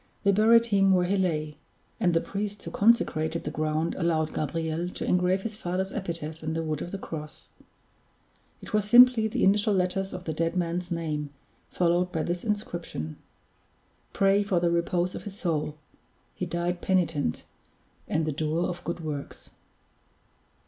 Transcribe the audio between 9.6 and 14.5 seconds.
letters of the dead man's name, followed by this inscription: "Pray